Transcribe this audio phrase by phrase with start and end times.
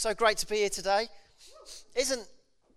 [0.00, 1.08] So great to be here today.
[1.94, 2.26] Isn't,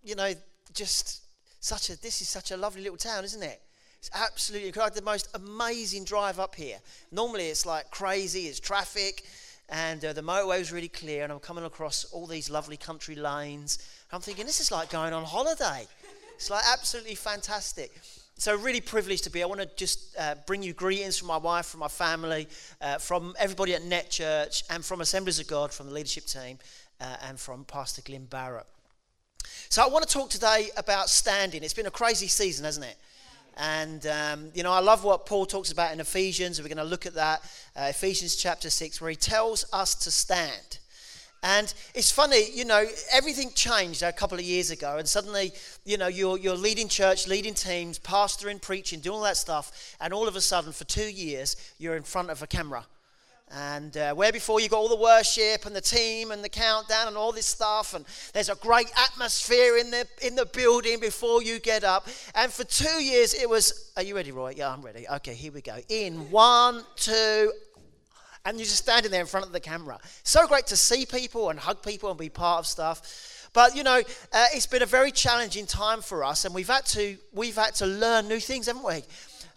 [0.03, 0.33] you know,
[0.73, 1.21] just
[1.61, 3.61] such a, this is such a lovely little town, isn't it?
[3.99, 4.97] It's absolutely incredible.
[4.97, 6.79] The most amazing drive up here.
[7.13, 9.23] Normally it's like crazy, it's traffic,
[9.69, 13.15] and uh, the motorway was really clear, and I'm coming across all these lovely country
[13.15, 13.79] lanes.
[14.11, 15.87] I'm thinking, this is like going on holiday.
[16.35, 18.01] It's like absolutely fantastic.
[18.35, 19.43] So, really privileged to be.
[19.43, 22.47] I want to just uh, bring you greetings from my wife, from my family,
[22.81, 26.57] uh, from everybody at Net Church, and from Assemblies of God, from the leadership team,
[27.03, 28.65] uh, and from Pastor Glyn Barrett.
[29.69, 31.63] So, I want to talk today about standing.
[31.63, 32.97] It's been a crazy season, hasn't it?
[33.57, 36.61] And, um, you know, I love what Paul talks about in Ephesians.
[36.61, 37.41] We're going to look at that,
[37.75, 40.79] uh, Ephesians chapter 6, where he tells us to stand.
[41.43, 45.51] And it's funny, you know, everything changed a couple of years ago, and suddenly,
[45.83, 50.13] you know, you're, you're leading church, leading teams, pastoring, preaching, doing all that stuff, and
[50.13, 52.85] all of a sudden, for two years, you're in front of a camera.
[53.55, 57.07] And uh, where before you got all the worship and the team and the countdown
[57.07, 58.03] and all this stuff, and
[58.33, 62.07] there's a great atmosphere in the in the building before you get up.
[62.33, 63.91] And for two years, it was.
[63.95, 64.55] Are you ready, Roy?
[64.57, 65.07] Yeah, I'm ready.
[65.07, 65.77] Okay, here we go.
[65.87, 67.53] In one, two,
[68.43, 69.99] and you're just standing there in front of the camera.
[70.23, 73.49] So great to see people and hug people and be part of stuff.
[73.53, 76.87] But you know, uh, it's been a very challenging time for us, and we've had
[76.87, 79.03] to we've had to learn new things, haven't we?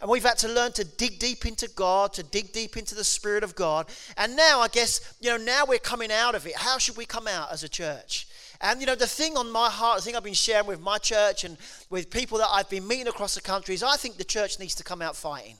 [0.01, 3.05] And we've had to learn to dig deep into God, to dig deep into the
[3.05, 3.87] Spirit of God.
[4.17, 6.57] And now, I guess, you know, now we're coming out of it.
[6.57, 8.27] How should we come out as a church?
[8.61, 10.99] And you know, the thing on my heart, the thing I've been sharing with my
[10.99, 11.57] church and
[11.91, 14.75] with people that I've been meeting across the country is I think the church needs
[14.77, 15.57] to come out fighting.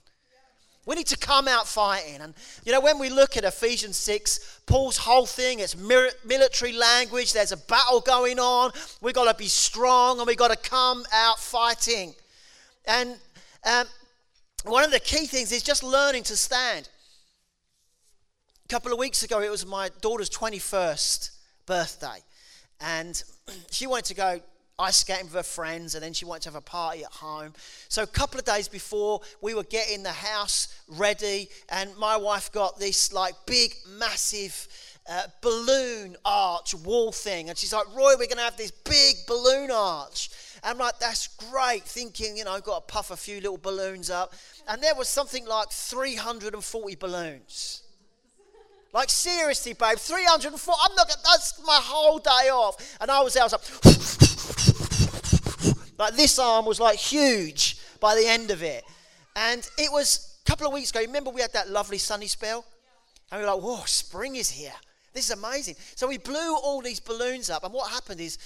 [0.87, 2.21] We need to come out fighting.
[2.21, 2.33] And,
[2.65, 7.33] you know, when we look at Ephesians 6, Paul's whole thing, it's military language.
[7.33, 8.71] There's a battle going on.
[9.03, 12.15] We've got to be strong and we've got to come out fighting.
[12.87, 13.17] And
[13.65, 13.89] um,
[14.67, 16.89] one of the key things is just learning to stand.
[18.65, 21.31] A couple of weeks ago, it was my daughter's 21st
[21.67, 22.19] birthday.
[22.81, 23.23] And
[23.71, 24.41] she wanted to go
[24.79, 27.55] ice skating with her friends, and then she wanted to have a party at home.
[27.89, 32.53] So, a couple of days before, we were getting the house ready, and my wife
[32.53, 34.69] got this like big, massive
[35.09, 37.49] uh, balloon arch wall thing.
[37.49, 40.31] And she's like, Roy, we're going to have this big balloon arch.
[40.67, 41.85] I'm like, that's great.
[41.85, 44.35] Thinking, you know, I've got to puff a few little balloons up.
[44.69, 47.83] And there was something like 340 balloons.
[48.93, 50.75] Like seriously, babe, 304.
[50.83, 51.09] I'm not.
[51.09, 52.97] That's my whole day off.
[53.01, 53.43] And I was there.
[53.43, 53.63] I was like,
[55.99, 58.85] like this arm was like huge by the end of it.
[59.37, 61.01] And it was a couple of weeks ago.
[61.01, 62.65] Remember we had that lovely sunny spell,
[63.31, 64.73] and we were like, whoa, spring is here.
[65.13, 65.77] This is amazing.
[65.95, 68.39] So we blew all these balloons up, and what happened is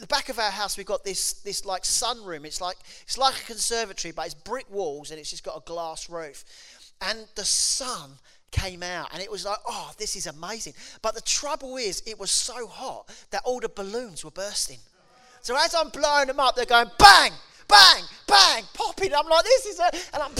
[0.00, 3.34] the back of our house we've got this this like sunroom it's like it's like
[3.34, 6.44] a conservatory but it's brick walls and it's just got a glass roof
[7.00, 8.10] and the sun
[8.50, 10.74] came out and it was like, oh, this is amazing.
[11.02, 14.78] But the trouble is, it was so hot that all the balloons were bursting.
[15.42, 17.32] So as I'm blowing them up, they're going bang,
[17.68, 19.14] bang, bang, popping.
[19.14, 20.32] I'm like, this is a, and I'm,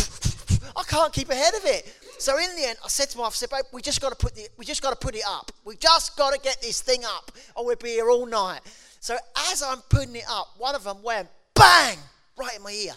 [0.77, 1.95] I can't keep ahead of it.
[2.19, 4.11] So in the end, I said to my wife, I said, babe, we just got
[4.11, 5.53] to put the, we just got to put it up.
[5.65, 8.61] We just got to get this thing up, or we'll be here all night.
[9.01, 9.17] So
[9.51, 11.99] as I'm putting it up, one of them went bang
[12.37, 12.95] right in my ear,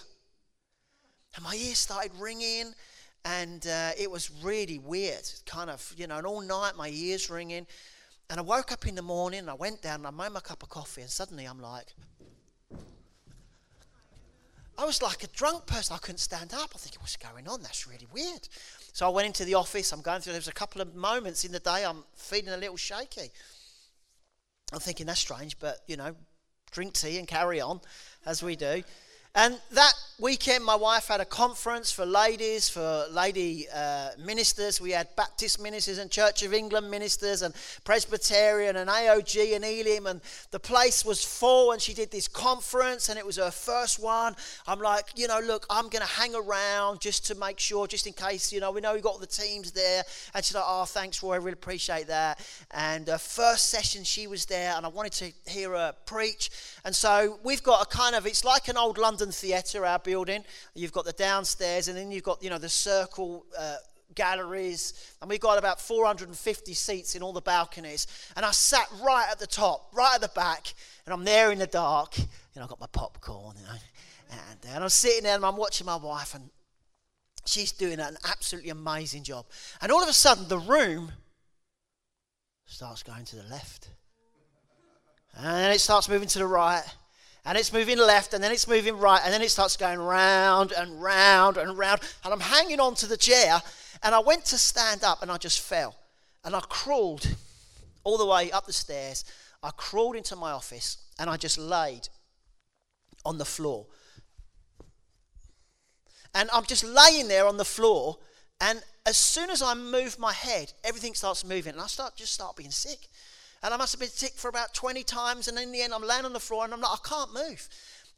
[1.36, 2.74] and my ear started ringing
[3.26, 5.30] and uh, it was really weird.
[5.46, 7.68] Kind of, you know, and all night my ears ringing.
[8.30, 10.40] And I woke up in the morning and I went down and I made my
[10.40, 11.94] cup of coffee, and suddenly I'm like,
[14.78, 15.96] I was like a drunk person.
[15.96, 16.72] I couldn't stand up.
[16.74, 17.62] I think, what's going on?
[17.62, 18.48] That's really weird.
[18.94, 19.92] So I went into the office.
[19.92, 22.58] I'm going through, there was a couple of moments in the day I'm feeling a
[22.58, 23.32] little shaky.
[24.72, 26.16] I'm thinking, that's strange, but, you know,
[26.72, 27.82] drink tea and carry on
[28.26, 28.84] as we do.
[29.36, 34.80] And that weekend, my wife had a conference for ladies, for lady uh, ministers.
[34.80, 40.06] We had Baptist ministers and Church of England ministers and Presbyterian and AOG and Elim.
[40.06, 40.22] And
[40.52, 41.72] the place was full.
[41.72, 44.36] And she did this conference, and it was her first one.
[44.68, 48.06] I'm like, you know, look, I'm going to hang around just to make sure, just
[48.06, 50.04] in case, you know, we know we got the teams there.
[50.36, 51.34] And she's like, oh, thanks, Roy.
[51.34, 52.46] I really appreciate that.
[52.72, 56.50] And uh, first session, she was there, and I wanted to hear her preach.
[56.86, 60.00] And so we've got a kind of, it's like an old London London Theatre, our
[60.12, 60.44] building.
[60.76, 63.78] You've got the downstairs, and then you've got, you know, the circle uh,
[64.14, 68.08] galleries, and we've got about 450 seats in all the balconies.
[68.36, 70.74] And I sat right at the top, right at the back,
[71.06, 72.18] and I'm there in the dark.
[72.56, 73.80] Know, I've got my popcorn, you know,
[74.32, 76.50] and, and I'm sitting there and I'm watching my wife, and
[77.46, 79.46] she's doing an absolutely amazing job.
[79.82, 81.14] And all of a sudden, the room
[82.66, 83.88] starts going to the left.
[85.38, 86.84] And it starts moving to the right
[87.46, 90.72] and it's moving left and then it's moving right and then it starts going round
[90.72, 93.62] and round and round and i'm hanging on to the chair
[94.04, 95.96] and i went to stand up and i just fell
[96.44, 97.28] and i crawled
[98.04, 99.24] all the way up the stairs.
[99.64, 102.10] I crawled into my office and I just laid
[103.26, 103.86] on the floor.
[106.34, 108.18] And I'm just laying there on the floor,
[108.62, 112.34] and as soon as I move my head, everything starts moving, and I start just
[112.34, 113.10] start being sick.
[113.64, 116.02] And I must have been sick for about 20 times, and in the end, I'm
[116.02, 117.70] laying on the floor, and I'm like, I can't move.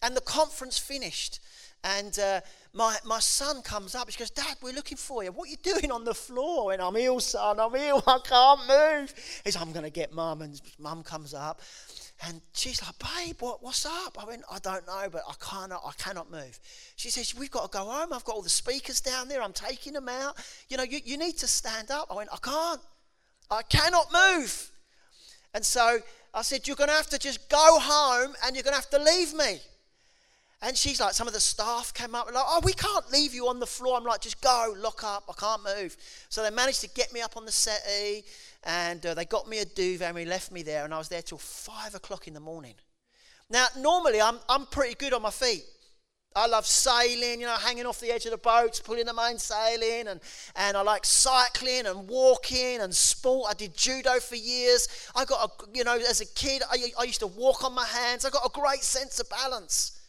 [0.01, 1.39] And the conference finished,
[1.83, 2.41] and uh,
[2.71, 4.09] my, my son comes up.
[4.09, 5.31] He goes, Dad, we're looking for you.
[5.31, 6.71] What are you doing on the floor?
[6.71, 7.59] And I'm ill, son.
[7.59, 8.01] I'm ill.
[8.07, 9.13] I can't move.
[9.43, 10.41] He's, I'm going to get mum.
[10.41, 11.61] And mum comes up.
[12.25, 14.21] And she's like, babe, what, what's up?
[14.21, 16.57] I went, I don't know, but I cannot, I cannot move.
[16.95, 18.13] She says, we've got to go home.
[18.13, 19.41] I've got all the speakers down there.
[19.41, 20.37] I'm taking them out.
[20.69, 22.07] You know, you, you need to stand up.
[22.09, 22.81] I went, I can't.
[23.51, 24.71] I cannot move.
[25.53, 26.00] And so
[26.33, 28.89] I said, you're going to have to just go home and you're going to have
[28.89, 29.59] to leave me.
[30.63, 33.33] And she's like, some of the staff came up and like, oh, we can't leave
[33.33, 33.97] you on the floor.
[33.97, 35.25] I'm like, just go, lock up.
[35.29, 35.97] I can't move.
[36.29, 38.23] So they managed to get me up on the settee
[38.63, 41.09] and uh, they got me a duvet and we left me there and I was
[41.09, 42.75] there till five o'clock in the morning.
[43.50, 45.65] Now, normally I'm, I'm pretty good on my feet.
[46.35, 49.81] I love sailing, you know, hanging off the edge of the boats, pulling the mainsail
[49.81, 50.19] in, and,
[50.56, 53.51] and I like cycling and walking and sport.
[53.51, 55.09] I did judo for years.
[55.15, 57.85] I got, a, you know, as a kid, I, I used to walk on my
[57.85, 58.25] hands.
[58.25, 60.00] I got a great sense of balance.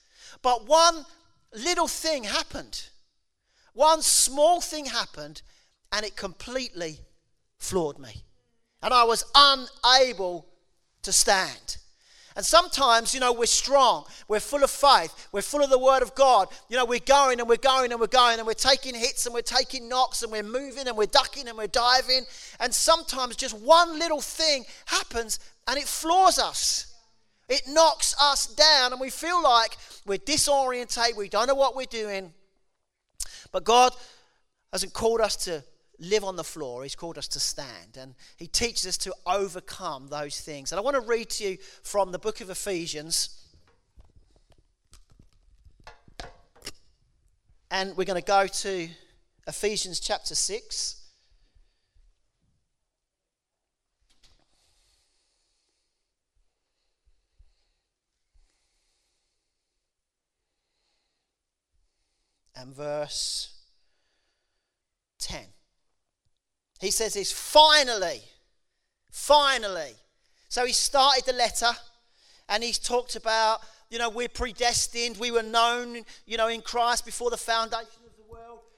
[0.41, 1.05] But one
[1.53, 2.89] little thing happened.
[3.75, 5.43] One small thing happened,
[5.93, 7.01] and it completely
[7.59, 8.25] floored me.
[8.83, 10.47] And I was unable
[11.03, 11.79] to stand.
[12.37, 16.03] And sometimes, you know, we're strong, we're full of faith, we're full of the Word
[16.03, 16.49] of God.
[16.69, 19.35] You know, we're going and we're going and we're going and we're taking hits and
[19.35, 22.23] we're taking knocks and we're moving and we're ducking and we're diving.
[22.59, 25.39] And sometimes just one little thing happens
[25.69, 26.93] and it floors us.
[27.49, 29.77] It knocks us down, and we feel like
[30.07, 32.33] we're disorientated, we don't know what we're doing.
[33.53, 33.93] But God
[34.73, 35.63] hasn't called us to
[35.99, 37.97] live on the floor, He's called us to stand.
[37.99, 40.73] And He teaches us to overcome those things.
[40.73, 43.41] And I want to read to you from the book of Ephesians.
[47.71, 48.89] And we're going to go to
[49.47, 51.01] Ephesians chapter 6.
[62.57, 63.53] and verse
[65.19, 65.54] 10.
[66.85, 68.21] He says this finally,
[69.11, 69.95] finally.
[70.51, 71.71] So he started the letter
[72.51, 77.07] and he's talked about, you know, we're predestined, we were known, you know, in Christ
[77.07, 77.87] before the foundation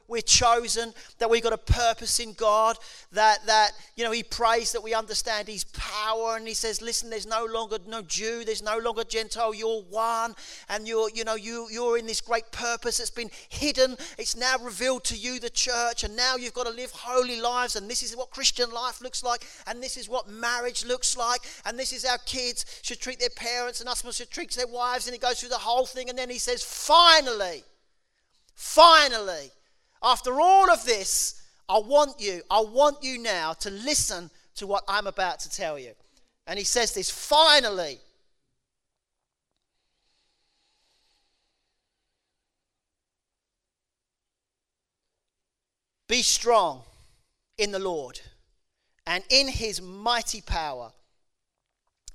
[0.08, 2.78] we're chosen, that we've got a purpose in God,
[3.12, 6.36] that, that, you know, he prays that we understand his power.
[6.36, 10.34] And he says, listen, there's no longer no Jew, there's no longer Gentile, you're one.
[10.68, 13.96] And you're, you know, you, you're in this great purpose that's been hidden.
[14.18, 16.04] It's now revealed to you, the church.
[16.04, 17.76] And now you've got to live holy lives.
[17.76, 19.46] And this is what Christian life looks like.
[19.66, 21.40] And this is what marriage looks like.
[21.64, 25.06] And this is how kids should treat their parents and husbands should treat their wives.
[25.06, 26.08] And he goes through the whole thing.
[26.08, 27.64] And then he says, finally,
[28.54, 29.50] finally,
[30.02, 34.84] after all of this, I want you, I want you now to listen to what
[34.88, 35.92] I'm about to tell you.
[36.46, 37.98] And he says this finally.
[46.08, 46.82] Be strong
[47.58, 48.20] in the Lord
[49.06, 50.92] and in his mighty power.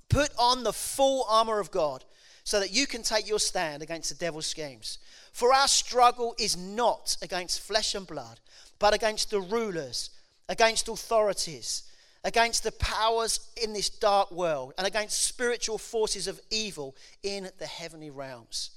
[0.07, 2.05] Put on the full armor of God
[2.43, 4.97] so that you can take your stand against the devil's schemes.
[5.31, 8.39] For our struggle is not against flesh and blood,
[8.79, 10.09] but against the rulers,
[10.49, 11.83] against authorities,
[12.23, 17.65] against the powers in this dark world, and against spiritual forces of evil in the
[17.65, 18.71] heavenly realms.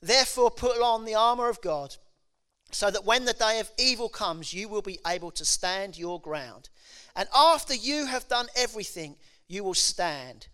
[0.00, 1.96] Therefore, put on the armor of God,
[2.70, 6.20] so that when the day of evil comes, you will be able to stand your
[6.20, 6.70] ground.
[7.14, 10.48] And after you have done everything, you will stand.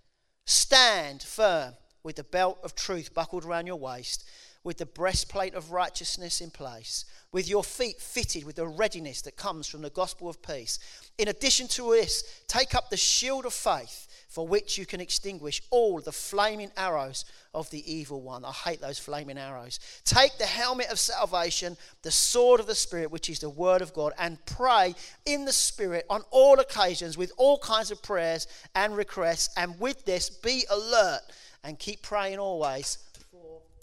[0.45, 4.29] Stand firm with the belt of truth buckled around your waist
[4.63, 9.37] with the breastplate of righteousness in place, with your feet fitted with the readiness that
[9.37, 10.79] comes from the gospel of peace.
[11.17, 15.63] In addition to this, take up the shield of faith for which you can extinguish
[15.71, 17.25] all the flaming arrows
[17.55, 18.45] of the evil one.
[18.45, 19.81] I hate those flaming arrows.
[20.05, 23.95] Take the helmet of salvation, the sword of the Spirit, which is the word of
[23.95, 28.97] God, and pray in the Spirit on all occasions with all kinds of prayers and
[28.97, 29.49] requests.
[29.57, 31.23] And with this, be alert
[31.65, 32.99] and keep praying always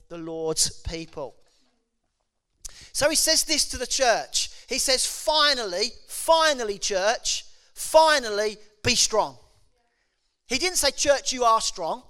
[0.09, 1.35] the Lord's people.
[2.93, 4.49] So he says this to the church.
[4.67, 9.37] He says, finally, finally, church, finally, be strong.
[10.47, 12.03] He didn't say, church, you are strong.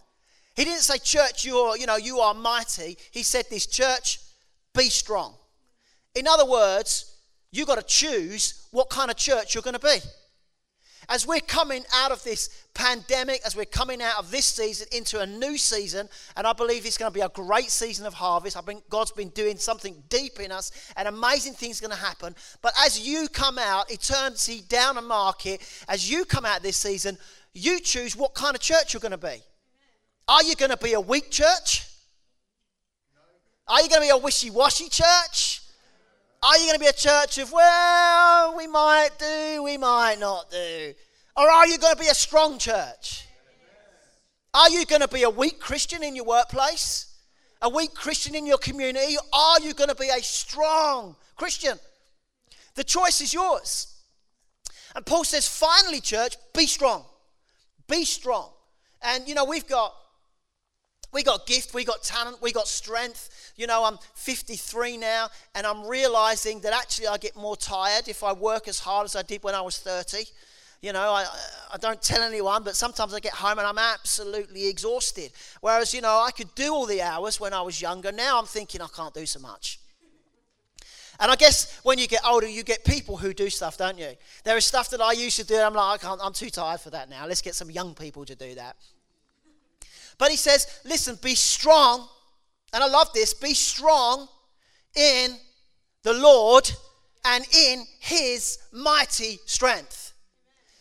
[0.56, 2.98] He didn't say, church, you're, you know, you are mighty.
[3.12, 4.20] He said this, church,
[4.74, 5.36] be strong.
[6.16, 7.16] In other words,
[7.52, 10.00] you've got to choose what kind of church you're going to be.
[11.10, 15.20] As we're coming out of this pandemic, as we're coming out of this season into
[15.20, 18.58] a new season, and I believe it's going to be a great season of harvest.
[18.58, 22.06] I think God's been doing something deep in us, and amazing things are going to
[22.06, 22.36] happen.
[22.62, 27.18] But as you come out, eternity down a market, as you come out this season,
[27.54, 29.42] you choose what kind of church you're going to be.
[30.28, 31.88] Are you going to be a weak church?
[33.68, 35.62] Are you going to be a wishy washy church?
[36.44, 40.52] Are you going to be a church of, well, we might do, we might not
[40.52, 40.94] do?
[41.36, 43.26] Or are you going to be a strong church?
[44.54, 47.16] Are you going to be a weak Christian in your workplace?
[47.62, 49.16] A weak Christian in your community?
[49.34, 51.78] Are you going to be a strong Christian?
[52.76, 53.96] The choice is yours.
[54.96, 57.04] And Paul says, finally, church, be strong.
[57.88, 58.50] Be strong.
[59.02, 59.94] And you know, we've got
[61.14, 63.54] we got gift, we got talent, we got strength.
[63.56, 68.24] You know, I'm 53 now, and I'm realizing that actually I get more tired if
[68.24, 70.26] I work as hard as I did when I was 30.
[70.82, 71.26] You know, I,
[71.74, 75.32] I don't tell anyone, but sometimes I get home and I'm absolutely exhausted.
[75.62, 78.12] Whereas, you know, I could do all the hours when I was younger.
[78.12, 79.80] Now I'm thinking I can't do so much.
[81.20, 84.12] And I guess when you get older, you get people who do stuff, don't you?
[84.44, 86.52] There is stuff that I used to do, and I'm like, I can't, I'm too
[86.52, 87.26] tired for that now.
[87.26, 88.76] Let's get some young people to do that.
[90.18, 92.08] But he says, listen, be strong.
[92.74, 94.28] And I love this be strong
[94.96, 95.38] in
[96.04, 96.72] the Lord
[97.24, 100.14] and in his mighty strength.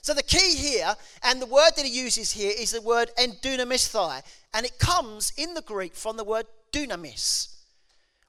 [0.03, 4.23] So the key here, and the word that he uses here is the word endunamisthai,
[4.55, 7.49] and it comes in the Greek from the word dunamis,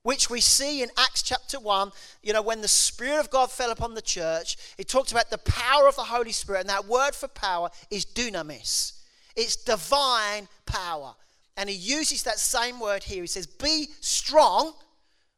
[0.02, 1.92] which we see in Acts chapter 1.
[2.24, 5.38] You know, when the Spirit of God fell upon the church, it talks about the
[5.38, 8.97] power of the Holy Spirit, and that word for power is dunamis.
[9.38, 11.14] It's divine power.
[11.56, 13.22] And he uses that same word here.
[13.22, 14.74] He says, Be strong,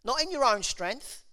[0.04, 1.24] not in your own strength.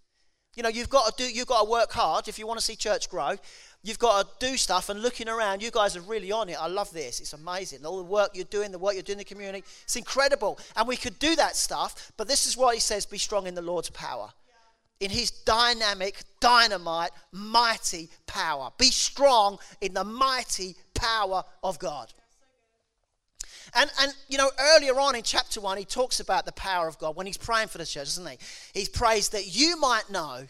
[0.56, 2.64] You know, you've got to do, you've got to work hard if you want to
[2.64, 3.36] see church grow.
[3.82, 5.62] You've got to do stuff and looking around.
[5.62, 6.60] You guys are really on it.
[6.60, 7.20] I love this.
[7.20, 7.86] It's amazing.
[7.86, 10.58] All the work you're doing, the work you're doing in the community, it's incredible.
[10.74, 13.54] And we could do that stuff, but this is what he says be strong in
[13.54, 14.30] the Lord's power.
[14.98, 18.70] In his dynamic, dynamite, mighty power.
[18.78, 22.12] Be strong in the mighty power of God.
[23.76, 26.98] And, and, you know, earlier on in chapter 1, he talks about the power of
[26.98, 28.38] God when he's praying for the church, doesn't he?
[28.72, 30.46] He prays that you might know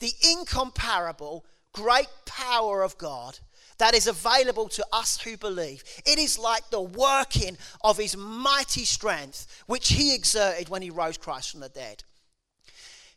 [0.00, 3.38] the incomparable, great power of God
[3.76, 5.84] that is available to us who believe.
[6.06, 11.18] It is like the working of his mighty strength, which he exerted when he rose
[11.18, 12.04] Christ from the dead.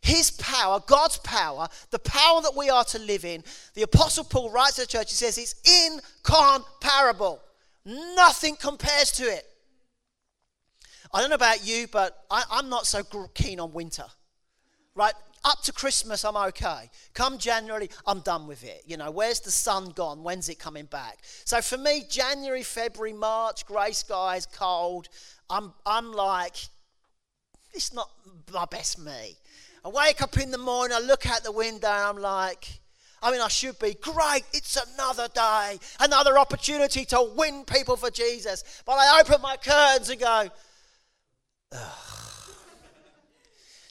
[0.02, 3.42] His power, God's power, the power that we are to live in,
[3.74, 7.40] the Apostle Paul writes to the church, he says it's incomparable.
[7.86, 9.46] Nothing compares to it.
[11.14, 13.02] I don't know about you, but I, am not so
[13.32, 14.06] keen on winter.
[14.96, 15.14] Right?
[15.44, 16.90] Up to Christmas, I'm okay.
[17.14, 18.82] Come January, I'm done with it.
[18.86, 20.24] You know, where's the sun gone?
[20.24, 21.18] When's it coming back?
[21.44, 25.08] So for me, January, February, March, grey skies, cold,
[25.48, 26.56] I'm, I'm like,
[27.72, 28.10] it's not
[28.52, 29.36] my best me.
[29.84, 32.80] I wake up in the morning, I look out the window, and I'm like,
[33.26, 34.44] I mean, I should be great.
[34.52, 38.62] It's another day, another opportunity to win people for Jesus.
[38.86, 40.48] But I open my curtains and go,
[41.72, 42.25] Ugh.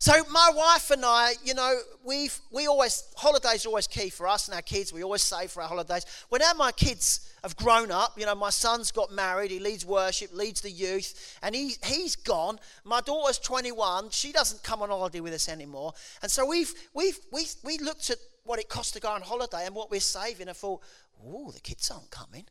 [0.06, 4.28] So my wife and I, you know, we we always holidays are always key for
[4.28, 4.94] us and our kids.
[4.94, 6.06] We always save for our holidays.
[6.30, 9.50] When now my kids have grown up, you know, my son's got married.
[9.50, 12.60] He leads worship, leads the youth, and he he's gone.
[12.84, 14.12] My daughter's 21.
[14.12, 15.94] She doesn't come on holiday with us anymore.
[16.22, 19.66] And so we've we've we we looked at what it costs to go on holiday
[19.66, 20.50] and what we're saving.
[20.50, 20.84] I thought,
[21.26, 22.46] oh, the kids aren't coming.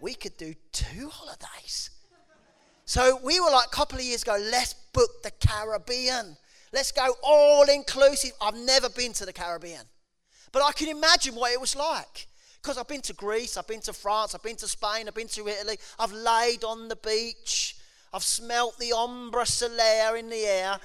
[0.00, 1.90] We could do two holidays.
[2.84, 6.36] So we were like a couple of years ago, let's book the Caribbean.
[6.72, 8.32] Let's go all inclusive.
[8.40, 9.84] I've never been to the Caribbean,
[10.52, 12.26] but I can imagine what it was like.
[12.62, 15.26] Because I've been to Greece, I've been to France, I've been to Spain, I've been
[15.28, 15.78] to Italy.
[15.98, 17.76] I've laid on the beach.
[18.12, 20.78] I've smelt the Ambre Solaire in the air.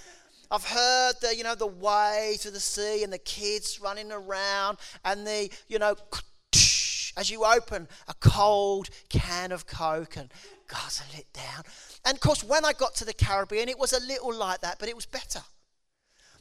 [0.49, 4.77] I've heard the, you know, the waves of the sea and the kids running around
[5.05, 5.95] and the, you know,
[7.17, 10.31] as you open a cold can of Coke and
[10.67, 11.63] God's it down.
[12.05, 14.79] And of course, when I got to the Caribbean, it was a little like that,
[14.79, 15.41] but it was better.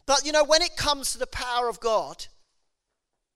[0.06, 2.26] But you know, when it comes to the power of God,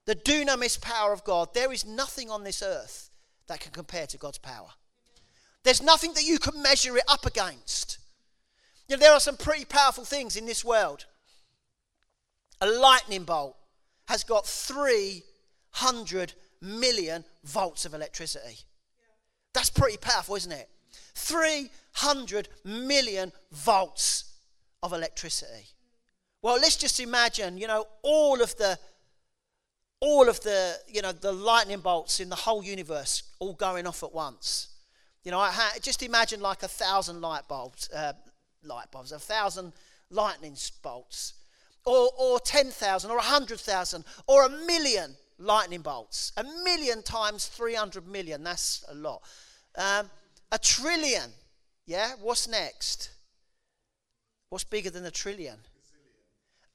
[0.07, 3.11] the dunamis power of God, there is nothing on this earth
[3.49, 4.69] that can compare to God's power.
[5.62, 7.99] There's nothing that you can measure it up against.
[8.89, 11.07] You know, there are some pretty powerful things in this world.
[12.61, 13.57] A lightning bolt
[14.09, 18.59] has got 300 million volts of electricity.
[19.53, 20.69] That's pretty powerful, isn't it?
[21.15, 24.33] 300 million volts
[24.83, 25.69] of electricity.
[26.42, 28.78] Well, let's just imagine, you know, all of the
[30.00, 34.02] all of the, you know, the lightning bolts in the whole universe all going off
[34.02, 34.68] at once.
[35.25, 38.14] You know, I ha- just imagine like a thousand light bulbs, uh,
[38.64, 39.75] light bulbs, a thousand
[40.09, 41.35] lightning bolts,
[41.85, 46.32] or, or 10,000, or 100,000, or a million lightning bolts.
[46.38, 49.23] A million times 300 million, that's a lot.
[49.76, 50.11] Um,
[50.50, 51.30] a trillion,
[51.87, 52.12] yeah?
[52.20, 53.11] What's next?
[54.49, 55.59] What's bigger than a trillion?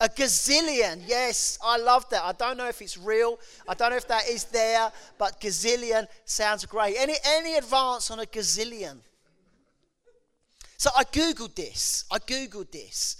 [0.01, 2.21] A gazillion, yes, I love that.
[2.21, 3.39] I don't know if it's real.
[3.67, 6.95] I don't know if that is there, but gazillion sounds great.
[6.97, 8.97] Any any advance on a gazillion?
[10.77, 12.03] So I googled this.
[12.11, 13.17] I googled this,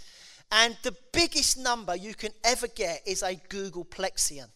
[0.51, 4.49] and the biggest number you can ever get is a googolplexian.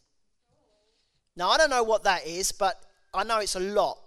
[1.37, 2.83] Now I don't know what that is, but
[3.13, 3.97] I know it's a lot.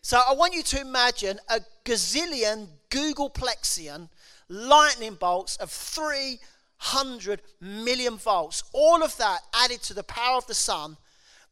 [0.00, 4.08] So I want you to imagine a gazillion googolplexian
[4.48, 6.38] lightning bolts of three
[6.80, 8.64] 100 million volts.
[8.72, 10.96] All of that added to the power of the sun,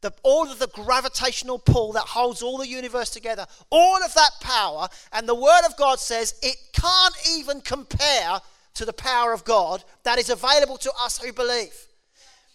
[0.01, 4.31] the, all of the gravitational pull that holds all the universe together, all of that
[4.41, 8.41] power, and the Word of God says it can't even compare
[8.75, 11.75] to the power of God that is available to us who believe.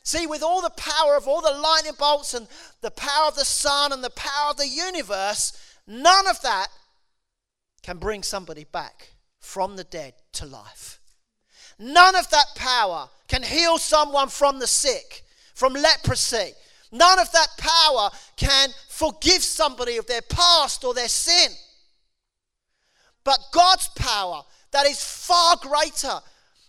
[0.04, 2.48] See, with all the power of all the lightning bolts and
[2.82, 5.54] the power of the sun and the power of the universe,
[5.86, 6.68] none of that
[7.84, 11.00] can bring somebody back from the dead to life.
[11.84, 16.54] None of that power can heal someone from the sick, from leprosy.
[16.94, 21.52] None of that power can forgive somebody of their past or their sin.
[23.26, 26.22] But God's power, that is far greater.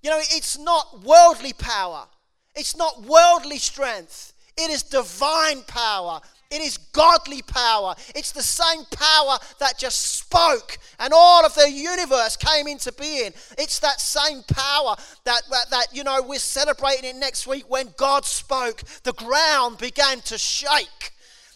[0.03, 2.09] You know, it's not worldly power,
[2.57, 6.21] it's not worldly strength, it is divine power.
[6.55, 7.97] It is godly power.
[8.15, 13.33] It's the same power that just spoke and all of the universe came into being.
[13.59, 14.95] It's that same power
[15.25, 18.83] that, that, that, you know, we're celebrating it next week when God spoke.
[19.03, 21.11] The ground began to shake.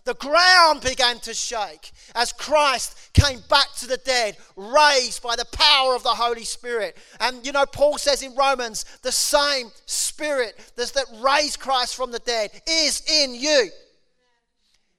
[0.04, 5.44] The ground began to shake as Christ came back to the dead, raised by the
[5.52, 6.96] power of the Holy Spirit.
[7.20, 12.18] And you know, Paul says in Romans, the same Spirit that raised Christ from the
[12.20, 13.70] dead is in you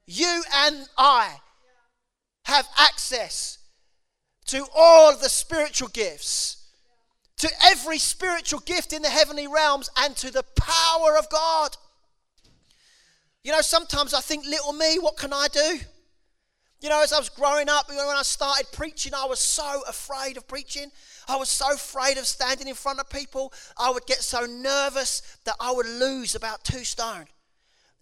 [0.10, 1.36] you and I
[2.46, 3.60] have access
[4.48, 6.68] to all the spiritual gifts,
[7.38, 11.78] to every spiritual gift in the heavenly realms, and to the power of God.
[13.44, 15.80] You know, sometimes I think, little me, what can I do?
[16.82, 20.38] You know, as I was growing up, when I started preaching, I was so afraid
[20.38, 20.92] of preaching.
[21.28, 23.54] I was so afraid of standing in front of people.
[23.78, 27.26] I would get so nervous that I would lose about two stone.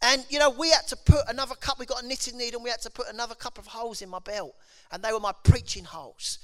[0.02, 2.64] And you know, we had to put another cup, we got a knitting needle, and
[2.64, 4.56] we had to put another couple of holes in my belt.
[4.92, 6.40] And they were my preaching holes.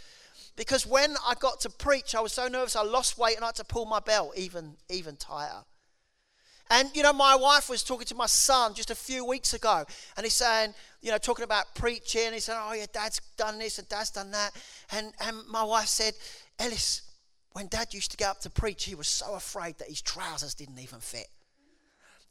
[0.55, 3.47] Because when I got to preach, I was so nervous, I lost weight and I
[3.47, 5.63] had to pull my belt even, even tighter.
[6.69, 9.83] And you know, my wife was talking to my son just a few weeks ago,
[10.15, 12.33] and he's saying, you know, talking about preaching.
[12.33, 14.51] He said, Oh, yeah, dad's done this and dad's done that.
[14.91, 16.13] And, and my wife said,
[16.57, 17.01] Ellis,
[17.51, 20.55] when dad used to get up to preach, he was so afraid that his trousers
[20.55, 21.27] didn't even fit.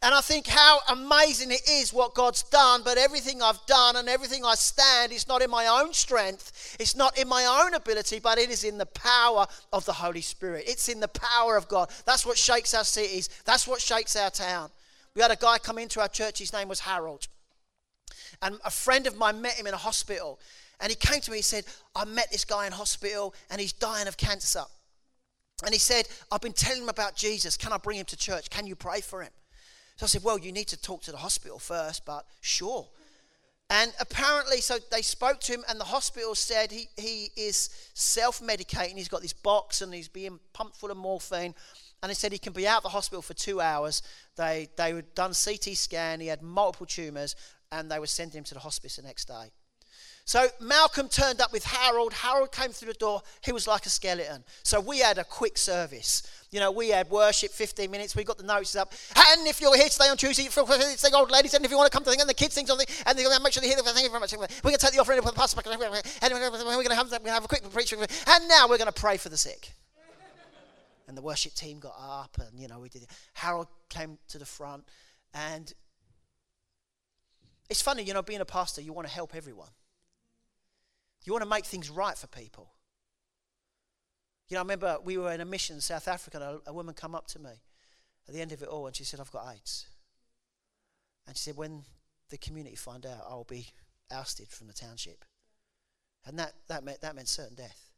[0.02, 4.08] And I think how amazing it is what God's done, but everything I've done and
[4.08, 8.18] everything I stand is not in my own strength, it's not in my own ability,
[8.18, 10.64] but it is in the power of the Holy Spirit.
[10.66, 11.88] It's in the power of God.
[12.04, 14.70] That's what shakes our cities, that's what shakes our town.
[15.14, 17.28] We had a guy come into our church, his name was Harold.
[18.40, 20.40] And a friend of mine met him in a hospital.
[20.80, 23.72] And he came to me, he said, I met this guy in hospital and he's
[23.72, 24.64] dying of cancer.
[25.64, 27.56] And he said, I've been telling him about Jesus.
[27.56, 28.50] Can I bring him to church?
[28.50, 29.30] Can you pray for him?
[30.02, 32.88] So I said, Well, you need to talk to the hospital first, but sure.
[33.70, 38.40] And apparently, so they spoke to him, and the hospital said he, he is self
[38.40, 38.96] medicating.
[38.96, 41.54] He's got this box and he's being pumped full of morphine.
[42.02, 44.02] And they said he can be out of the hospital for two hours.
[44.34, 47.36] They, they had done CT scan, he had multiple tumours,
[47.70, 49.52] and they were sending him to the hospice the next day.
[50.24, 52.12] So Malcolm turned up with Harold.
[52.12, 53.22] Harold came through the door.
[53.44, 54.44] He was like a skeleton.
[54.62, 56.22] So we had a quick service.
[56.50, 58.14] You know, we had worship 15 minutes.
[58.14, 58.92] We got the notes up.
[59.16, 61.54] And if you're here today on Tuesday, to sing old ladies.
[61.54, 63.18] And if you want to come to the thing, and the kids sing something, and
[63.18, 64.32] they're going to make sure they hear the thank you very much.
[64.32, 65.66] We're going to take the offering and put the pastor back.
[65.66, 66.88] And we're going to have, we're going
[67.24, 67.98] to have a quick preaching.
[68.00, 69.72] And now we're going to pray for the sick.
[71.08, 73.10] And the worship team got up, and you know, we did it.
[73.34, 74.84] Harold came to the front,
[75.34, 75.72] and
[77.68, 79.68] it's funny, you know, being a pastor, you want to help everyone.
[81.24, 82.70] You want to make things right for people.
[84.48, 86.72] You know, I remember we were in a mission in South Africa, and a, a
[86.72, 87.50] woman come up to me
[88.28, 89.86] at the end of it all, and she said, I've got AIDS.
[91.26, 91.82] And she said, when
[92.30, 93.68] the community find out, I'll be
[94.10, 95.24] ousted from the township.
[96.26, 97.90] And that, that, meant, that meant certain death.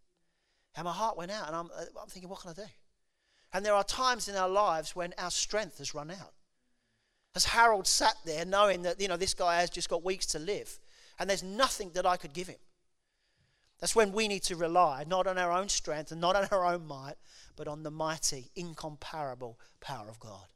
[0.77, 2.69] And my heart went out, and I'm, uh, I'm thinking, what can I do?
[3.53, 6.33] And there are times in our lives when our strength has run out.
[7.37, 10.39] As Harold sat there knowing that, you know, this guy has just got weeks to
[10.39, 10.79] live
[11.19, 12.59] and there's nothing that I could give him.
[13.81, 16.65] That's when we need to rely not on our own strength and not on our
[16.65, 17.17] own might,
[17.57, 20.47] but on the mighty, incomparable power of God.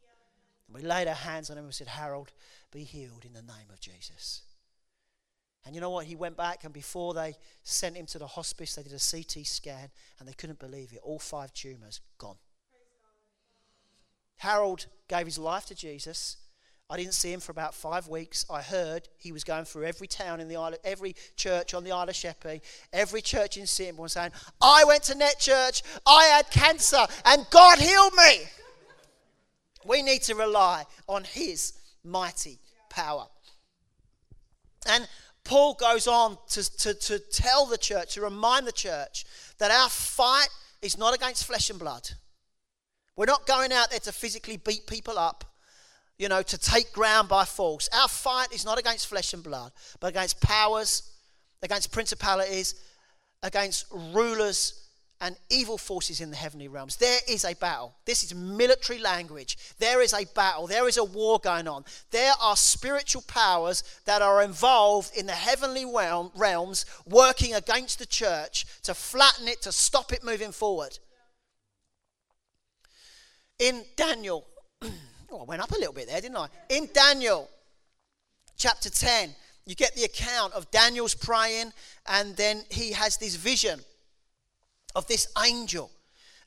[0.66, 2.32] And we laid our hands on him and said, Harold,
[2.70, 4.42] be healed in the name of Jesus.
[5.64, 6.06] And you know what?
[6.06, 9.46] He went back, and before they sent him to the hospice, they did a CT
[9.46, 11.00] scan, and they couldn't believe it.
[11.02, 12.38] All five tumors gone.
[14.38, 16.36] Harold gave his life to Jesus.
[16.90, 18.46] I didn't see him for about five weeks.
[18.48, 21.92] I heard he was going through every town in the island, every church on the
[21.92, 22.62] Isle of Sheppey,
[22.94, 27.78] every church in Sittingbourne, saying, I went to Net Church, I had cancer, and God
[27.78, 28.44] healed me.
[29.84, 33.26] We need to rely on his mighty power.
[34.88, 35.06] And
[35.44, 39.26] Paul goes on to, to, to tell the church, to remind the church,
[39.58, 40.48] that our fight
[40.80, 42.08] is not against flesh and blood.
[43.14, 45.44] We're not going out there to physically beat people up,
[46.18, 47.88] you know, to take ground by force.
[47.92, 51.10] Our fight is not against flesh and blood, but against powers,
[51.62, 52.74] against principalities,
[53.42, 54.84] against rulers
[55.20, 56.96] and evil forces in the heavenly realms.
[56.96, 57.94] There is a battle.
[58.04, 59.58] This is military language.
[59.78, 60.66] There is a battle.
[60.66, 61.84] There is a war going on.
[62.10, 68.06] There are spiritual powers that are involved in the heavenly realm, realms working against the
[68.06, 70.98] church to flatten it, to stop it moving forward.
[73.58, 74.46] In Daniel,
[75.30, 76.48] oh, I went up a little bit there, didn't I?
[76.68, 77.48] In Daniel
[78.56, 79.34] chapter 10,
[79.66, 81.72] you get the account of Daniel's praying,
[82.06, 83.80] and then he has this vision
[84.94, 85.90] of this angel.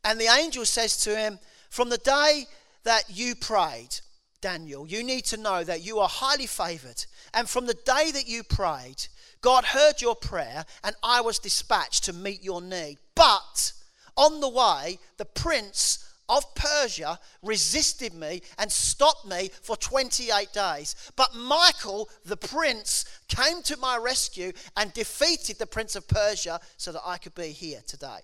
[0.03, 1.39] And the angel says to him,
[1.69, 2.45] From the day
[2.83, 3.99] that you prayed,
[4.41, 7.05] Daniel, you need to know that you are highly favored.
[7.33, 9.07] And from the day that you prayed,
[9.41, 12.97] God heard your prayer, and I was dispatched to meet your need.
[13.15, 13.73] But
[14.17, 20.95] on the way, the prince of Persia resisted me and stopped me for 28 days.
[21.15, 26.93] But Michael, the prince, came to my rescue and defeated the prince of Persia so
[26.93, 28.19] that I could be here today.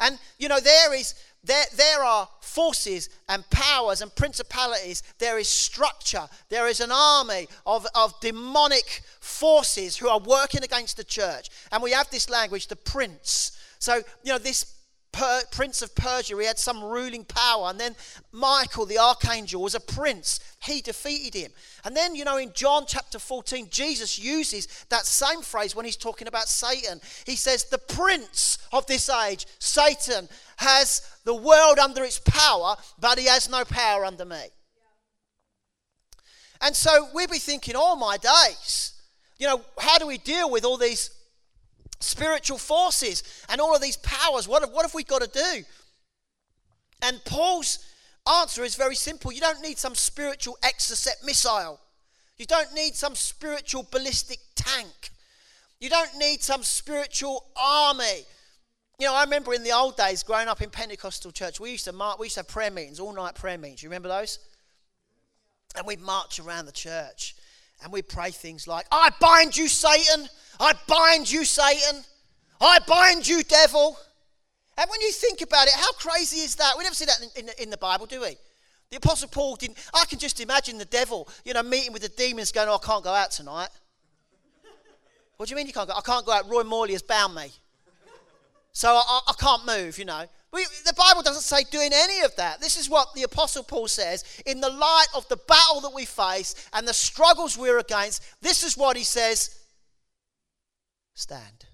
[0.00, 1.14] And you know, there is
[1.44, 5.02] there, there are forces and powers and principalities.
[5.18, 6.26] There is structure.
[6.48, 11.50] There is an army of, of demonic forces who are working against the church.
[11.70, 13.58] And we have this language, the prince.
[13.78, 14.73] So, you know, this
[15.14, 17.70] per, prince of Persia, he had some ruling power.
[17.70, 17.94] And then
[18.32, 20.40] Michael, the archangel, was a prince.
[20.62, 21.52] He defeated him.
[21.84, 25.96] And then, you know, in John chapter 14, Jesus uses that same phrase when he's
[25.96, 27.00] talking about Satan.
[27.26, 33.18] He says, The prince of this age, Satan, has the world under its power, but
[33.18, 34.46] he has no power under me.
[36.60, 38.94] And so we'll be thinking, all oh, my days,
[39.38, 41.10] you know, how do we deal with all these
[42.00, 44.46] spiritual forces and all of these powers.
[44.48, 45.64] What, what have we got to do?
[47.02, 47.78] And Paul's
[48.40, 49.32] answer is very simple.
[49.32, 51.80] You don't need some spiritual Exocet missile.
[52.36, 55.10] You don't need some spiritual ballistic tank.
[55.80, 58.24] You don't need some spiritual army.
[58.98, 61.84] You know, I remember in the old days growing up in Pentecostal church, we used
[61.84, 63.82] to march, we used to have prayer meetings, all night prayer meetings.
[63.82, 64.38] You remember those?
[65.76, 67.34] And we'd march around the church
[67.82, 70.28] and we'd pray things like, I bind you, Satan.
[70.58, 72.02] I bind you, Satan.
[72.60, 73.98] I bind you, devil.
[74.76, 76.74] And when you think about it, how crazy is that?
[76.76, 78.36] We never see that in, in, in, the Bible, do we?
[78.90, 79.78] The Apostle Paul didn't.
[79.92, 82.86] I can just imagine the devil, you know, meeting with the demons going, oh, I
[82.86, 83.68] can't go out tonight.
[85.36, 85.94] what do you mean you can't go?
[85.96, 86.48] I can't go out.
[86.48, 87.52] Roy Morley has bound me.
[88.72, 90.24] So I, I, I can't move, you know.
[90.54, 92.60] We, the Bible doesn't say doing any of that.
[92.60, 94.22] This is what the Apostle Paul says.
[94.46, 98.62] In the light of the battle that we face and the struggles we're against, this
[98.62, 99.58] is what he says
[101.14, 101.66] stand.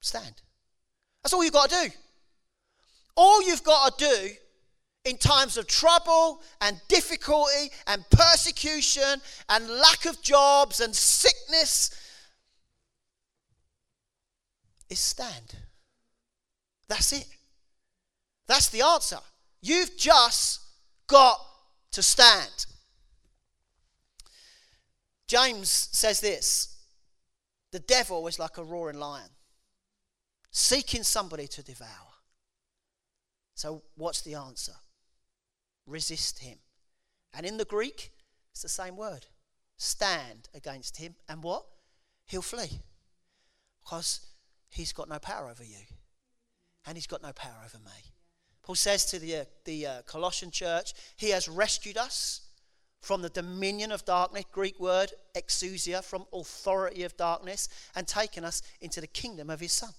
[0.00, 0.42] Stand.
[1.22, 1.94] That's all you've got to do.
[3.16, 4.28] All you've got to do
[5.06, 11.98] in times of trouble and difficulty and persecution and lack of jobs and sickness
[14.90, 15.56] is stand.
[16.88, 17.26] That's it.
[18.46, 19.18] That's the answer.
[19.60, 20.60] You've just
[21.06, 21.38] got
[21.92, 22.66] to stand.
[25.26, 26.78] James says this
[27.72, 29.30] the devil is like a roaring lion,
[30.50, 31.88] seeking somebody to devour.
[33.54, 34.74] So, what's the answer?
[35.86, 36.58] Resist him.
[37.34, 38.12] And in the Greek,
[38.52, 39.26] it's the same word.
[39.76, 41.64] Stand against him, and what?
[42.26, 42.80] He'll flee.
[43.82, 44.20] Because
[44.70, 45.95] he's got no power over you
[46.86, 48.12] and he's got no power over me.
[48.62, 52.42] Paul says to the, uh, the uh, Colossian church, He has rescued us
[53.00, 58.62] from the dominion of darkness, Greek word exousia, from authority of darkness, and taken us
[58.80, 59.90] into the kingdom of His Son.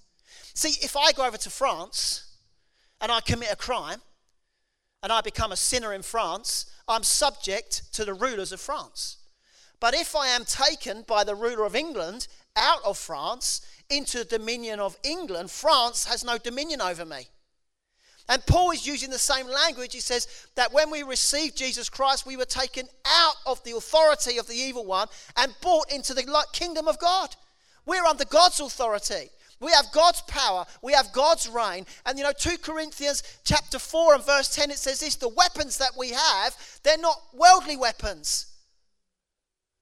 [0.53, 2.35] See, if I go over to France
[2.99, 4.01] and I commit a crime,
[5.03, 9.17] and I become a sinner in France, I'm subject to the rulers of France.
[9.79, 14.25] But if I am taken by the ruler of England out of France into the
[14.25, 17.27] dominion of England, France has no dominion over me.
[18.29, 19.93] And Paul is using the same language.
[19.93, 24.37] He says that when we received Jesus Christ, we were taken out of the authority
[24.37, 27.35] of the evil one and brought into the kingdom of God.
[27.85, 29.29] We're under God's authority.
[29.61, 30.65] We have God's power.
[30.81, 31.85] We have God's reign.
[32.05, 35.77] And you know, 2 Corinthians chapter 4 and verse 10, it says this the weapons
[35.77, 38.47] that we have, they're not worldly weapons,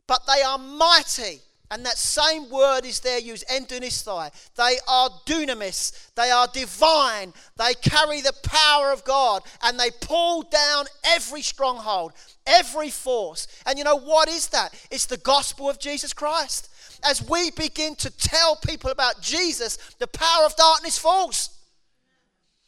[0.07, 1.41] but they are mighty
[1.71, 4.31] and that same word is there used, endunisthai.
[4.55, 6.13] They are dunamis.
[6.15, 7.33] They are divine.
[7.57, 12.13] They carry the power of God and they pull down every stronghold,
[12.45, 13.47] every force.
[13.65, 14.73] And you know what is that?
[14.91, 16.69] It's the gospel of Jesus Christ.
[17.03, 21.49] As we begin to tell people about Jesus, the power of darkness falls.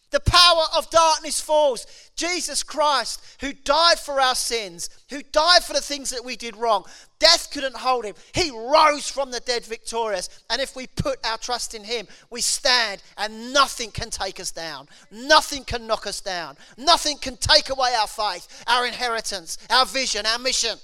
[0.10, 1.86] The power of darkness falls.
[2.16, 6.56] Jesus Christ, who died for our sins, who died for the things that we did
[6.56, 6.86] wrong,
[7.20, 8.16] death couldn't hold him.
[8.34, 10.30] He rose from the dead victorious.
[10.50, 14.52] And if we put our trust in him, we stand and nothing can take us
[14.52, 14.88] down.
[15.12, 16.56] Nothing can knock us down.
[16.78, 20.78] Nothing can take away our faith, our inheritance, our vision, our mission.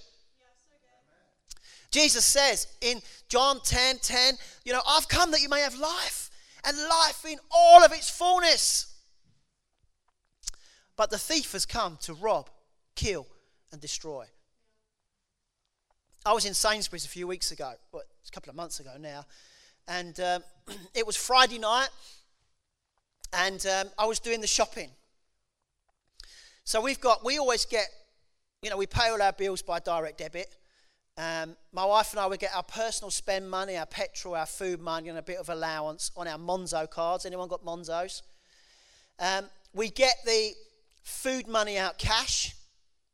[1.91, 4.33] Jesus says in John 10 10,
[4.65, 6.29] you know, I've come that you may have life
[6.65, 8.92] and life in all of its fullness.
[10.95, 12.49] But the thief has come to rob,
[12.95, 13.27] kill,
[13.71, 14.25] and destroy.
[16.25, 19.25] I was in Sainsbury's a few weeks ago, well, a couple of months ago now,
[19.87, 20.43] and um,
[20.93, 21.89] it was Friday night,
[23.33, 24.89] and um, I was doing the shopping.
[26.63, 27.87] So we've got, we always get,
[28.61, 30.55] you know, we pay all our bills by direct debit.
[31.17, 34.79] Um, my wife and I would get our personal spend money, our petrol, our food
[34.79, 37.25] money, and a bit of allowance on our Monzo cards.
[37.25, 38.21] Anyone got Monzos?
[39.19, 40.53] Um, we get the
[41.03, 42.55] food money out cash,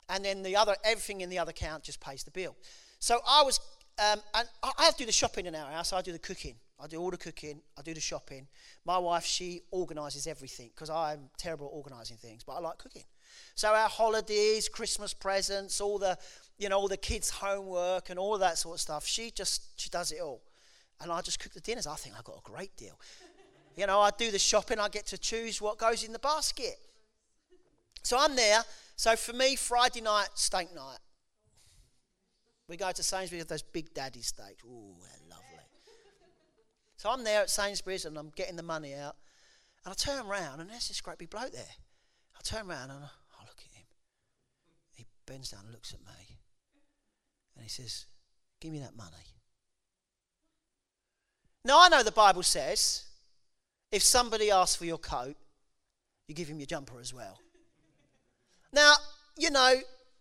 [0.08, 2.56] and then the other everything in the other account just pays the bill.
[3.00, 3.60] So I was,
[4.00, 5.94] um, and I have to do the shopping in our house.
[5.94, 6.56] I do the cooking.
[6.82, 7.62] I do all the cooking.
[7.78, 8.48] I do the shopping.
[8.86, 13.04] My wife, she organises everything because I'm terrible at organising things, but I like cooking.
[13.56, 16.18] So our holidays, Christmas presents, all the,
[16.58, 19.06] you know, all the kids' homework and all that sort of stuff.
[19.06, 20.42] She just she does it all,
[21.02, 21.88] and I just cook the dinners.
[21.88, 23.00] I think I got a great deal.
[23.76, 24.80] you know, I do the shopping.
[24.80, 26.78] I get to choose what goes in the basket.
[28.04, 28.64] So I'm there.
[28.96, 31.00] So for me, Friday night, steak night.
[32.68, 34.64] We go to Sainsbury's with those big daddy steaks.
[34.64, 34.96] Ooh,
[35.30, 35.46] lovely.
[36.98, 39.16] So I'm there at Sainsbury's and I'm getting the money out.
[39.86, 41.64] And I turn around and there's this great big bloke there.
[42.36, 43.86] I turn around and I look at him.
[44.92, 46.38] He bends down and looks at me.
[47.56, 48.06] And he says,
[48.60, 49.16] Give me that money.
[51.64, 53.06] Now, I know the Bible says
[53.92, 55.36] if somebody asks for your coat,
[56.28, 57.40] you give him your jumper as well.
[58.74, 58.94] Now,
[59.38, 59.76] you know,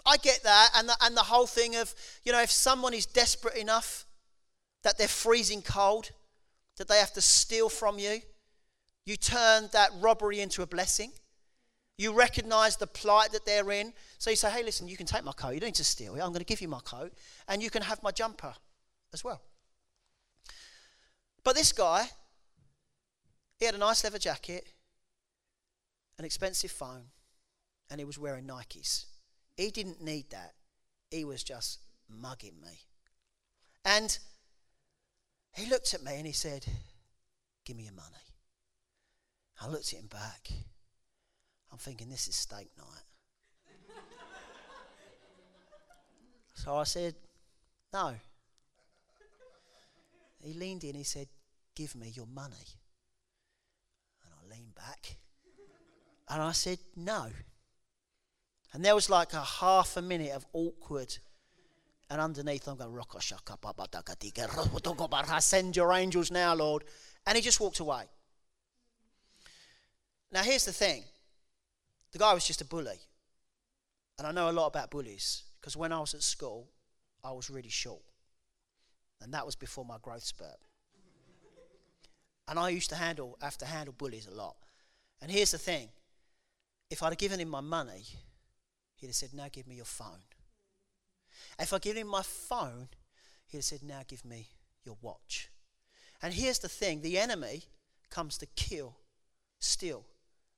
[0.07, 3.05] I get that, and the, and the whole thing of, you know, if someone is
[3.05, 4.07] desperate enough
[4.83, 6.11] that they're freezing cold,
[6.79, 8.21] that they have to steal from you,
[9.05, 11.13] you turn that robbery into a blessing.
[11.97, 13.93] You recognize the plight that they're in.
[14.19, 15.55] So you say, hey, listen, you can take my coat.
[15.55, 16.21] You don't need to steal it.
[16.21, 17.13] I'm going to give you my coat,
[17.49, 18.55] and you can have my jumper
[19.13, 19.43] as well.
[21.43, 22.09] But this guy,
[23.59, 24.67] he had a nice leather jacket,
[26.19, 27.05] an expensive phone,
[27.90, 29.07] and he was wearing Nikes.
[29.57, 30.55] He didn't need that.
[31.11, 32.81] He was just mugging me.
[33.85, 34.18] And
[35.53, 36.66] he looked at me and he said,
[37.64, 38.07] Give me your money.
[39.61, 40.48] I looked at him back.
[41.72, 43.07] I'm thinking, This is steak night.
[46.55, 47.14] so I said,
[47.92, 48.14] No.
[50.40, 51.29] He leaned in, he said,
[51.74, 52.55] Give me your money.
[54.24, 55.16] And I leaned back
[56.29, 57.29] and I said, No.
[58.72, 61.16] And there was like a half a minute of awkward.
[62.11, 62.90] And underneath, I'm going,
[65.40, 66.85] send your angels now, Lord.
[67.26, 68.04] And he just walked away.
[70.33, 71.04] Now, here's the thing
[72.12, 73.00] the guy was just a bully.
[74.18, 76.68] And I know a lot about bullies because when I was at school,
[77.22, 78.02] I was really short.
[79.20, 80.59] And that was before my growth spurt.
[82.48, 84.57] And I used to handle, have to handle bullies a lot.
[85.20, 85.88] And here's the thing
[86.90, 88.04] if I'd have given him my money,
[88.99, 90.23] he'd have said, Now give me your phone.
[91.59, 92.89] If I give him my phone,
[93.47, 94.49] he'd have said, Now give me
[94.85, 95.49] your watch.
[96.23, 97.63] And here's the thing the enemy
[98.11, 98.97] comes to kill,
[99.59, 100.05] steal,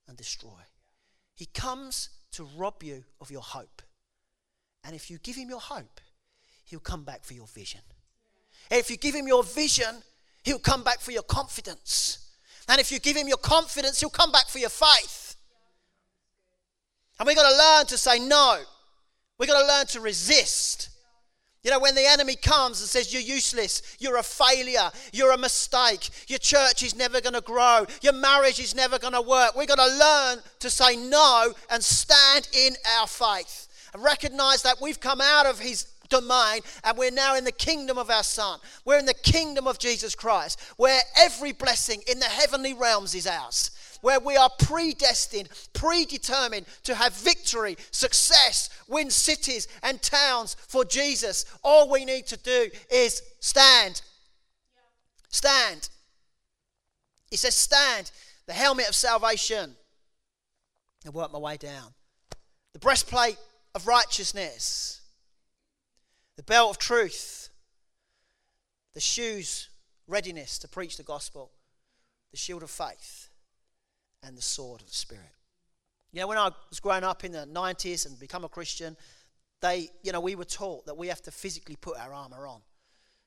[0.09, 0.61] and destroy.
[1.35, 3.83] He comes to rob you of your hope.
[4.85, 6.01] And if you give him your hope,
[6.65, 7.81] he'll come back for your vision.
[8.71, 10.03] And if you give him your vision,
[10.43, 12.31] he'll come back for your confidence.
[12.69, 15.30] And if you give him your confidence, he'll come back for your faith.
[17.21, 18.59] And we've got to learn to say no.
[19.39, 20.89] We've got to learn to resist.
[21.63, 25.39] You know, when the enemy comes and says, You're useless, you're a failure, you're a
[25.39, 29.55] mistake, your church is never going to grow, your marriage is never going to work,
[29.55, 33.69] we've got to learn to say no and stand in our faith.
[33.93, 37.97] And recognize that we've come out of his domain and we're now in the kingdom
[37.97, 38.59] of our Son.
[38.85, 43.27] We're in the kingdom of Jesus Christ, where every blessing in the heavenly realms is
[43.27, 43.71] ours
[44.03, 51.45] where we are predestined, predetermined to have victory, success, win cities and towns for Jesus.
[51.63, 54.03] All we need to do is stand.
[55.29, 55.89] Stand.
[57.31, 58.11] He says, Stand.
[58.47, 59.77] The helmet of salvation.
[61.07, 61.95] I work my way down.
[62.73, 63.37] The breastplate
[63.75, 65.00] of righteousness.
[66.41, 67.51] The belt of truth.
[68.95, 69.69] The shoes,
[70.07, 71.51] readiness to preach the gospel.
[72.31, 73.29] The shield of faith
[74.23, 75.35] and the sword of the Spirit.
[76.13, 78.97] You know, when I was growing up in the 90s and become a Christian,
[79.61, 82.63] they, you know, we were taught that we have to physically put our armor on.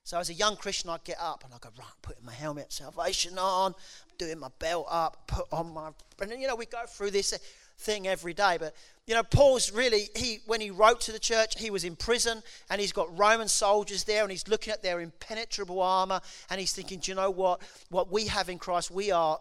[0.04, 2.74] So as a young Christian, I'd get up and I'd go, right, putting my helmet,
[2.74, 3.76] salvation on,
[4.18, 7.32] doing my belt up, put on my, and then, you know, we go through this
[7.78, 8.58] thing every day.
[8.60, 11.96] But, you know, Paul's really, he, when he wrote to the church, he was in
[11.96, 16.60] prison and he's got Roman soldiers there and he's looking at their impenetrable armor and
[16.60, 17.62] he's thinking, do you know what?
[17.90, 19.40] What we have in Christ, we are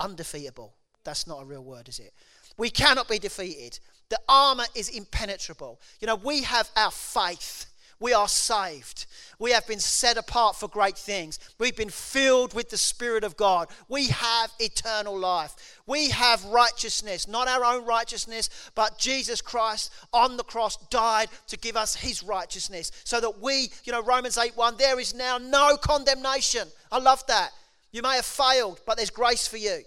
[0.00, 0.74] undefeatable.
[1.04, 2.12] That's not a real word, is it?
[2.56, 3.78] We cannot be defeated.
[4.10, 5.80] The armor is impenetrable.
[6.00, 7.66] You know, we have our faith.
[8.04, 9.06] We are saved.
[9.38, 11.38] We have been set apart for great things.
[11.58, 13.68] We've been filled with the Spirit of God.
[13.88, 15.80] We have eternal life.
[15.86, 21.56] We have righteousness, not our own righteousness, but Jesus Christ on the cross died to
[21.56, 25.38] give us his righteousness so that we, you know, Romans 8 1, there is now
[25.38, 26.68] no condemnation.
[26.92, 27.52] I love that.
[27.90, 29.80] You may have failed, but there's grace for you.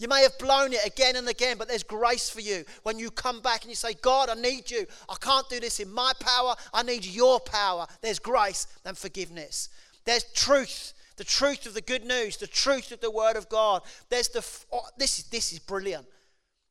[0.00, 3.10] You may have blown it again and again, but there's grace for you when you
[3.10, 4.86] come back and you say, God, I need you.
[5.10, 6.54] I can't do this in my power.
[6.72, 7.86] I need your power.
[8.00, 9.68] There's grace and forgiveness.
[10.06, 13.82] There's truth, the truth of the good news, the truth of the word of God.
[14.08, 16.06] There's the, oh, this, is, this is brilliant.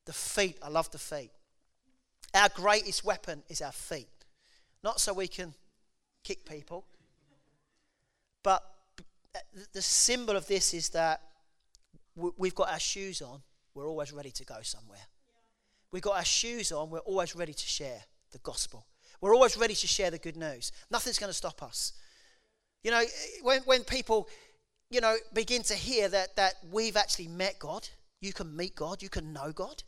[0.07, 1.29] The feet, I love the feet.
[2.33, 4.09] Our greatest weapon is our feet.
[4.83, 5.53] Not so we can
[6.23, 6.83] kick people,
[8.41, 8.63] but
[9.71, 11.21] the symbol of this is that
[12.15, 13.41] we've got our shoes on,
[13.73, 14.99] we're always ready to go somewhere.
[15.91, 18.85] We've got our shoes on, we're always ready to share the gospel.
[19.21, 20.71] We're always ready to share the good news.
[20.91, 21.93] Nothing's going to stop us.
[22.83, 23.03] You know,
[23.41, 24.29] when, when people,
[24.89, 27.87] you know, begin to hear that, that we've actually met God,
[28.21, 29.83] you can meet God, you can know God.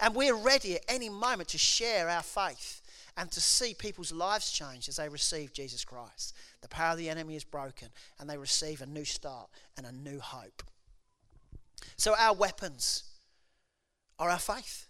[0.00, 2.82] And we're ready at any moment to share our faith
[3.16, 6.34] and to see people's lives change as they receive Jesus Christ.
[6.62, 9.92] The power of the enemy is broken and they receive a new start and a
[9.92, 10.62] new hope.
[11.96, 13.04] So, our weapons
[14.18, 14.88] are our faith.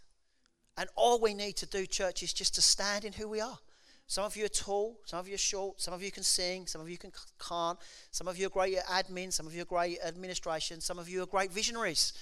[0.77, 3.59] And all we need to do, church, is just to stand in who we are.
[4.07, 6.67] Some of you are tall, some of you are short, some of you can sing,
[6.67, 7.79] some of you can, can't,
[8.11, 10.99] some of you are great at admin, some of you are great at administration, some
[10.99, 12.13] of you are great visionaries.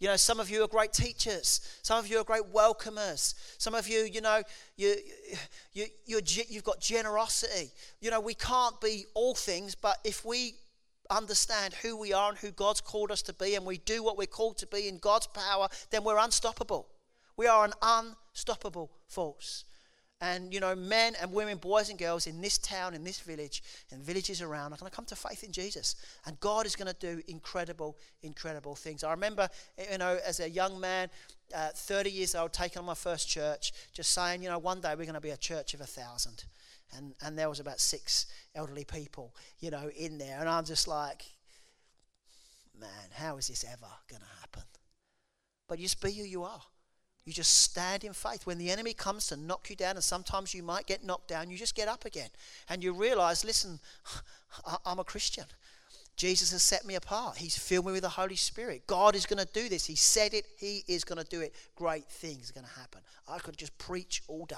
[0.00, 1.60] You know, some of you are great teachers.
[1.82, 3.34] Some of you are great welcomers.
[3.58, 4.42] Some of you, you know,
[4.78, 4.96] you,
[5.74, 7.70] you, you you've got generosity.
[8.00, 10.54] You know, we can't be all things, but if we
[11.10, 14.16] understand who we are and who God's called us to be, and we do what
[14.16, 16.88] we're called to be in God's power, then we're unstoppable.
[17.36, 19.64] We are an unstoppable force.
[20.22, 23.62] And, you know, men and women, boys and girls in this town, in this village,
[23.90, 25.96] and villages around are going to come to faith in Jesus.
[26.26, 29.02] And God is going to do incredible, incredible things.
[29.02, 29.48] I remember,
[29.90, 31.08] you know, as a young man,
[31.54, 34.90] uh, 30 years old, taking on my first church, just saying, you know, one day
[34.90, 36.44] we're going to be a church of a thousand.
[36.96, 40.38] And, and there was about six elderly people, you know, in there.
[40.40, 41.22] And I'm just like,
[42.78, 44.62] man, how is this ever going to happen?
[45.68, 46.62] But just be who you are.
[47.24, 48.46] You just stand in faith.
[48.46, 51.50] When the enemy comes to knock you down, and sometimes you might get knocked down,
[51.50, 52.30] you just get up again.
[52.68, 53.78] And you realize, listen,
[54.84, 55.44] I'm a Christian.
[56.16, 57.36] Jesus has set me apart.
[57.36, 58.86] He's filled me with the Holy Spirit.
[58.86, 59.86] God is going to do this.
[59.86, 60.44] He said it.
[60.58, 61.54] He is going to do it.
[61.76, 63.00] Great things are going to happen.
[63.28, 64.56] I could just preach all day,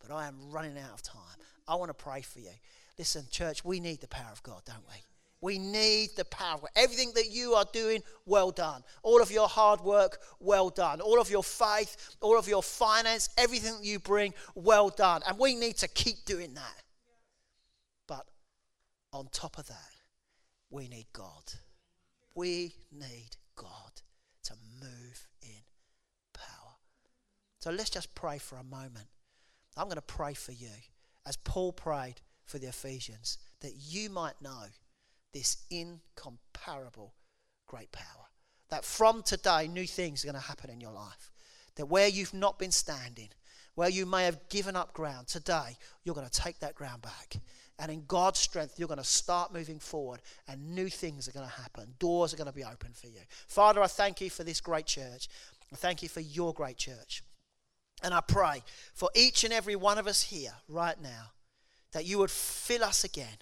[0.00, 1.38] but I am running out of time.
[1.70, 2.50] I want to pray for you.
[2.98, 4.96] Listen, church, we need the power of God, don't we?
[5.40, 6.68] We need the power.
[6.74, 8.82] Everything that you are doing, well done.
[9.04, 11.00] All of your hard work, well done.
[11.00, 15.22] All of your faith, all of your finance, everything that you bring, well done.
[15.26, 16.82] And we need to keep doing that.
[18.08, 18.26] But
[19.12, 19.92] on top of that,
[20.70, 21.52] we need God.
[22.34, 24.02] We need God
[24.42, 25.62] to move in
[26.34, 26.74] power.
[27.60, 29.06] So let's just pray for a moment.
[29.76, 30.68] I'm going to pray for you
[31.30, 34.64] as Paul prayed for the Ephesians that you might know
[35.32, 37.14] this incomparable
[37.68, 38.26] great power.
[38.70, 41.30] That from today, new things are going to happen in your life.
[41.76, 43.28] that where you've not been standing,
[43.76, 47.36] where you may have given up ground, today you're going to take that ground back.
[47.78, 51.48] And in God's strength, you're going to start moving forward and new things are going
[51.48, 51.94] to happen.
[52.00, 53.20] Doors are going to be open for you.
[53.46, 55.28] Father, I thank you for this great church.
[55.72, 57.22] I thank you for your great church.
[58.02, 58.62] And I pray
[58.94, 61.32] for each and every one of us here right now
[61.92, 63.38] that you would fill us again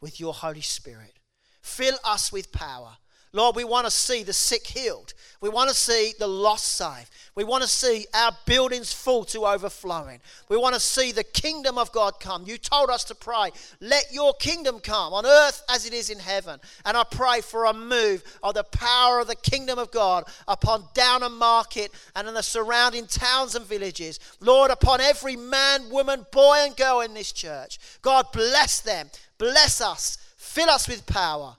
[0.00, 1.14] with your Holy Spirit.
[1.62, 2.96] Fill us with power.
[3.34, 5.14] Lord, we want to see the sick healed.
[5.40, 7.10] We want to see the lost saved.
[7.34, 10.20] We want to see our buildings full to overflowing.
[10.50, 12.44] We want to see the kingdom of God come.
[12.46, 16.18] You told us to pray, let your kingdom come on earth as it is in
[16.18, 16.60] heaven.
[16.84, 20.84] And I pray for a move of the power of the kingdom of God upon
[20.92, 24.20] Downham Market and in the surrounding towns and villages.
[24.40, 27.78] Lord, upon every man, woman, boy, and girl in this church.
[28.02, 29.08] God, bless them.
[29.38, 30.18] Bless us.
[30.36, 31.56] Fill us with power.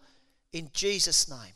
[0.51, 1.53] In Jesus' name.